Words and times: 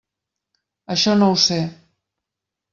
Això 0.95 1.15
no 1.21 1.29
ho 1.35 1.37
sé. 1.45 1.61